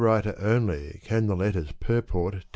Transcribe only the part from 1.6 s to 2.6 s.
purport tell.